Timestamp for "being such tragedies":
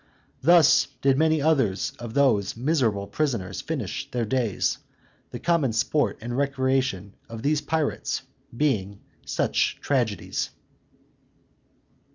8.57-10.49